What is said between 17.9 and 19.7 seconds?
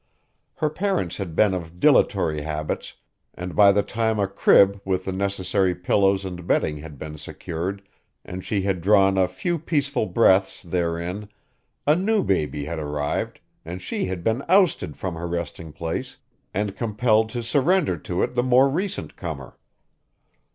it to the more recent comer.